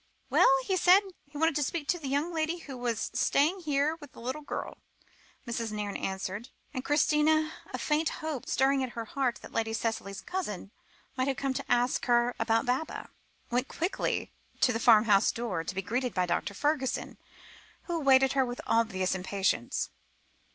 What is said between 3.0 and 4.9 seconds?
staying here, with the little girl,"